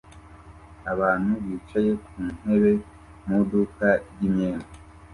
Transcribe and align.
Abantu 0.93 1.31
bicaye 1.47 1.91
ku 2.03 2.17
ntebe 2.37 2.73
mu 3.25 3.33
iduka 3.41 3.87
ryimyenda 4.11 4.69